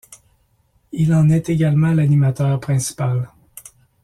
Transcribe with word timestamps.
Il 0.91 1.13
en 1.13 1.29
est 1.29 1.49
également 1.49 1.93
l’animateur 1.93 2.59
principal. 2.59 3.29